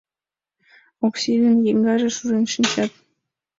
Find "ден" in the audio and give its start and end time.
1.41-1.57